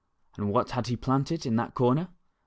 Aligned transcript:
And 0.35 0.51
what 0.51 0.71
had 0.71 0.87
he 0.87 0.95
planted 0.95 1.45
in 1.45 1.57
that 1.57 1.75
corner 1.75 2.07